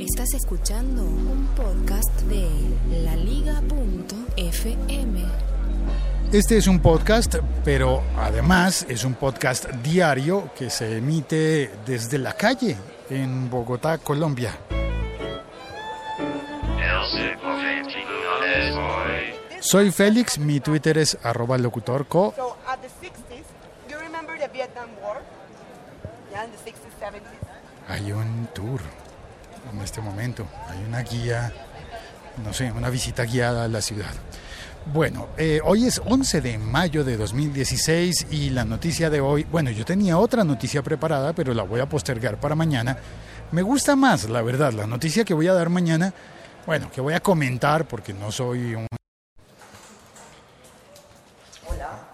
[0.00, 2.48] Estás escuchando un podcast de
[3.02, 3.64] laliga.fm.
[6.32, 12.34] Este es un podcast, pero además es un podcast diario que se emite desde la
[12.34, 12.76] calle
[13.10, 14.56] en Bogotá, Colombia.
[19.60, 22.32] Soy Félix, mi Twitter es arroba locutorco.
[22.36, 23.44] So at the 60s,
[23.90, 25.20] you remember the Vietnam War?
[26.30, 27.22] Yeah, in the 60s, 70s.
[27.88, 28.80] Hay un tour
[29.72, 31.52] en este momento, hay una guía,
[32.44, 34.12] no sé, una visita guiada a la ciudad.
[34.92, 39.70] Bueno, eh, hoy es 11 de mayo de 2016 y la noticia de hoy, bueno,
[39.70, 42.96] yo tenía otra noticia preparada, pero la voy a postergar para mañana.
[43.52, 46.12] Me gusta más, la verdad, la noticia que voy a dar mañana,
[46.66, 48.86] bueno, que voy a comentar porque no soy un...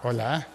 [0.03, 0.54] Hola.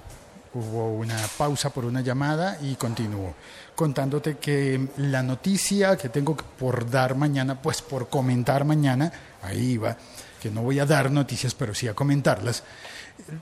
[0.53, 3.35] Hubo una pausa por una llamada y continúo
[3.81, 9.97] contándote que la noticia que tengo por dar mañana, pues por comentar mañana, ahí va,
[10.39, 12.63] que no voy a dar noticias, pero sí a comentarlas,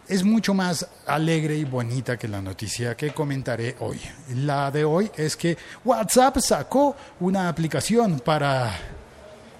[0.06, 4.00] es mucho más alegre y bonita que la noticia que comentaré hoy.
[4.37, 8.72] La de hoy es que WhatsApp sacó una aplicación para,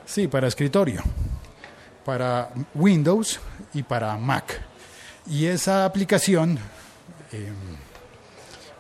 [0.07, 1.03] sí, para escritorio,
[2.05, 3.41] para Windows
[3.75, 4.62] y para Mac.
[5.27, 6.57] Y esa aplicación,
[7.33, 7.53] eh,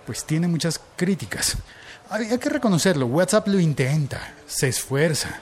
[0.06, 1.56] pues tiene muchas críticas.
[2.10, 5.40] Hay, que reconocerlo, WhatsApp lo intenta, se esfuerza.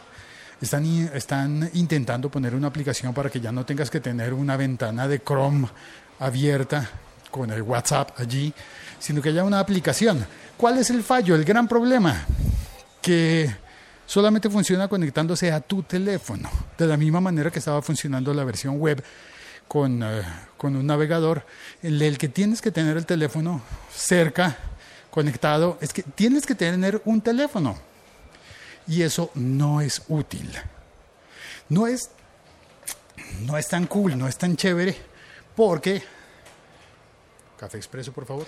[0.60, 5.06] Están, están intentando poner una aplicación para que ya no tengas que tener una ventana
[5.06, 5.68] de Chrome
[6.18, 6.88] abierta
[7.30, 8.52] con el WhatsApp allí,
[8.98, 10.26] sino que haya una aplicación.
[10.56, 11.34] ¿Cuál es el fallo?
[11.36, 12.24] El gran problema,
[13.02, 13.54] que
[14.06, 18.78] solamente funciona conectándose a tu teléfono, de la misma manera que estaba funcionando la versión
[18.78, 19.02] web
[19.68, 20.22] con, eh,
[20.56, 21.44] con un navegador,
[21.82, 23.62] en el que tienes que tener el teléfono
[23.94, 24.56] cerca,
[25.10, 27.78] conectado, es que tienes que tener un teléfono.
[28.86, 30.52] Y eso no es útil.
[31.68, 32.10] No es,
[33.40, 34.96] no es tan cool, no es tan chévere,
[35.56, 36.02] porque...
[37.58, 38.46] Café expreso, por favor.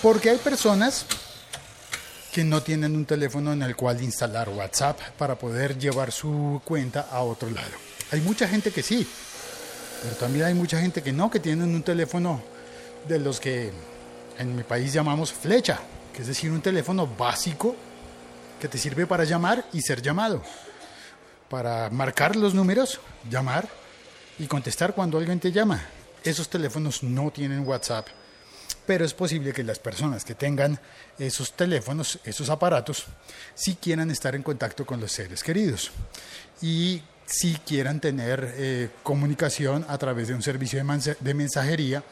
[0.00, 1.06] Porque hay personas
[2.32, 7.08] que no tienen un teléfono en el cual instalar WhatsApp para poder llevar su cuenta
[7.10, 7.70] a otro lado.
[8.10, 9.06] Hay mucha gente que sí,
[10.02, 12.42] pero también hay mucha gente que no, que tienen un teléfono
[13.06, 13.70] de los que
[14.38, 15.78] en mi país llamamos flecha,
[16.14, 17.76] que es decir, un teléfono básico
[18.58, 20.42] que te sirve para llamar y ser llamado,
[21.50, 23.68] para marcar los números, llamar
[24.38, 25.82] y contestar cuando alguien te llama.
[26.24, 28.08] Esos teléfonos no tienen WhatsApp
[28.86, 30.78] pero es posible que las personas que tengan
[31.18, 33.06] esos teléfonos, esos aparatos,
[33.54, 35.90] sí quieran estar en contacto con los seres queridos
[36.60, 42.02] y sí quieran tener eh, comunicación a través de un servicio de, de mensajería,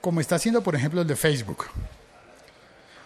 [0.00, 1.66] como está haciendo por ejemplo el de Facebook.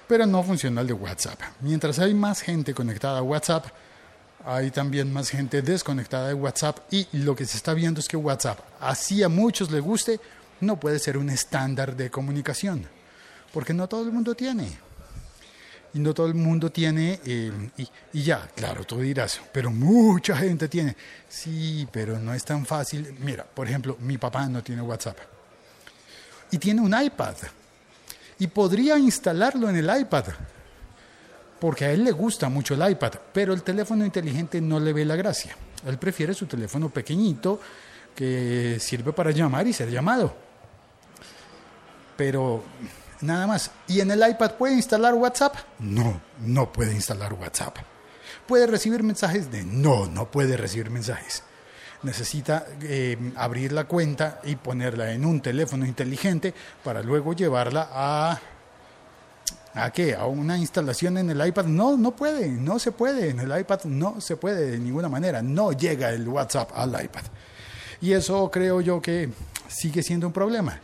[0.09, 1.41] Pero no funciona el de WhatsApp.
[1.61, 3.67] Mientras hay más gente conectada a WhatsApp,
[4.45, 8.17] hay también más gente desconectada de WhatsApp y lo que se está viendo es que
[8.17, 10.21] WhatsApp, así a muchos les guste,
[10.65, 12.87] no puede ser un estándar de comunicación,
[13.53, 14.69] porque no todo el mundo tiene.
[15.95, 20.37] Y no todo el mundo tiene, eh, y, y ya, claro, tú dirás, pero mucha
[20.37, 20.97] gente tiene.
[21.29, 23.15] Sí, pero no es tan fácil.
[23.21, 25.19] Mira, por ejemplo, mi papá no tiene WhatsApp.
[26.51, 27.37] Y tiene un iPad.
[28.41, 30.25] Y podría instalarlo en el iPad
[31.65, 35.03] porque a él le gusta mucho el iPad, pero el teléfono inteligente no le ve
[35.03, 35.57] la gracia.
[35.87, 37.59] Él prefiere su teléfono pequeñito
[38.15, 40.44] que sirve para llamar y ser llamado.
[42.17, 42.63] Pero
[43.21, 43.71] nada más.
[43.89, 45.55] ¿Y en el iPad puede instalar WhatsApp?
[45.79, 47.77] No, no puede instalar WhatsApp.
[48.47, 49.51] ¿Puede recibir mensajes?
[49.51, 51.43] De no, no puede recibir mensajes.
[52.03, 58.41] Necesita eh, abrir la cuenta y ponerla en un teléfono inteligente para luego llevarla a
[59.75, 60.15] ¿A qué?
[60.15, 61.65] ¿A una instalación en el iPad?
[61.65, 63.31] No, no puede, no se puede.
[63.31, 65.43] En el iPad no se puede de ninguna manera.
[65.43, 67.23] No llega el WhatsApp al iPad.
[68.01, 69.31] Y eso creo yo que
[69.67, 70.81] sigue siendo un problema.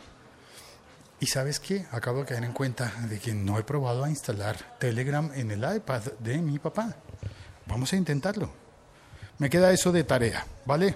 [1.21, 1.85] Y sabes qué?
[1.91, 5.59] Acabo de caer en cuenta de que no he probado a instalar Telegram en el
[5.59, 6.95] iPad de mi papá.
[7.67, 8.49] Vamos a intentarlo.
[9.37, 10.87] Me queda eso de tarea, ¿vale?
[10.87, 10.95] Eh,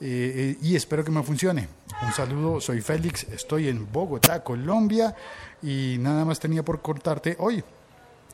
[0.00, 1.68] eh, y espero que me funcione.
[2.00, 5.14] Un saludo, soy Félix, estoy en Bogotá, Colombia
[5.62, 7.62] y nada más tenía por cortarte hoy.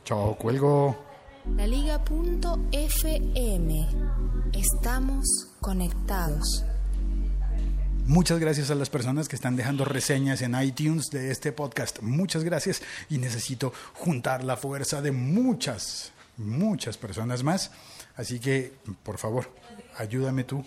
[0.05, 0.97] Chao, cuelgo.
[1.57, 2.69] Laliga.fm.
[4.53, 5.25] Estamos
[5.59, 6.63] conectados.
[8.09, 12.01] Muchas gracias a las personas que están dejando reseñas en iTunes de este podcast.
[12.01, 17.69] Muchas gracias y necesito juntar la fuerza de muchas, muchas personas más.
[18.15, 18.73] Así que,
[19.03, 19.53] por favor,
[19.95, 20.65] ayúdame tú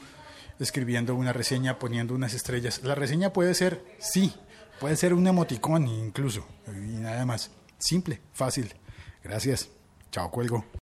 [0.61, 2.81] escribiendo una reseña, poniendo unas estrellas.
[2.85, 4.33] La reseña puede ser, sí,
[4.79, 7.51] puede ser un emoticón incluso, y nada más.
[7.77, 8.73] Simple, fácil.
[9.25, 9.69] Gracias.
[10.13, 10.65] Chao, cuelgo.